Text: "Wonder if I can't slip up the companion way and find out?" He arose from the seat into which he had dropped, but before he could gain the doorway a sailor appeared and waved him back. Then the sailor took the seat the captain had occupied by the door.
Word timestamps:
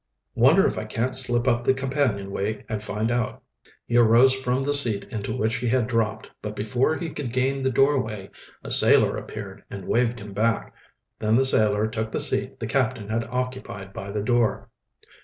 "Wonder 0.33 0.65
if 0.65 0.79
I 0.79 0.85
can't 0.85 1.13
slip 1.15 1.47
up 1.47 1.63
the 1.63 1.75
companion 1.75 2.31
way 2.31 2.65
and 2.67 2.81
find 2.81 3.11
out?" 3.11 3.43
He 3.85 3.97
arose 3.97 4.33
from 4.33 4.63
the 4.63 4.73
seat 4.73 5.03
into 5.11 5.31
which 5.37 5.57
he 5.57 5.67
had 5.67 5.85
dropped, 5.85 6.31
but 6.41 6.55
before 6.55 6.95
he 6.95 7.11
could 7.11 7.31
gain 7.31 7.61
the 7.61 7.69
doorway 7.69 8.31
a 8.63 8.71
sailor 8.71 9.15
appeared 9.15 9.63
and 9.69 9.87
waved 9.87 10.17
him 10.17 10.33
back. 10.33 10.73
Then 11.19 11.35
the 11.35 11.45
sailor 11.45 11.85
took 11.85 12.11
the 12.11 12.19
seat 12.19 12.59
the 12.59 12.65
captain 12.65 13.09
had 13.09 13.27
occupied 13.27 13.93
by 13.93 14.09
the 14.09 14.23
door. 14.23 14.71